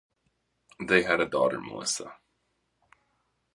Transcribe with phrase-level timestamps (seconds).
[0.87, 2.15] They had a daughter, Melissa.